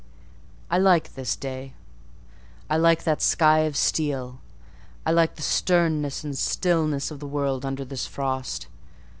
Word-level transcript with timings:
"I 0.71 0.79
like 0.79 1.13
this 1.13 1.35
day; 1.35 1.75
I 2.71 2.75
like 2.77 3.03
that 3.03 3.21
sky 3.21 3.59
of 3.59 3.77
steel; 3.77 4.39
I 5.05 5.11
like 5.11 5.35
the 5.35 5.43
sternness 5.43 6.23
and 6.23 6.35
stillness 6.35 7.11
of 7.11 7.19
the 7.19 7.27
world 7.27 7.63
under 7.63 7.85
this 7.85 8.07
frost. 8.07 8.65